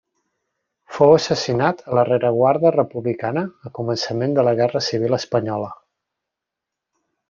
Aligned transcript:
Fou 0.95 1.13
assassinat 1.17 1.83
a 1.91 1.99
la 1.99 2.07
rereguarda 2.09 2.73
republicana 2.77 3.45
a 3.71 3.75
començament 3.79 4.37
de 4.41 4.49
la 4.51 4.57
Guerra 4.63 4.85
Civil 4.91 5.23
espanyola. 5.23 5.73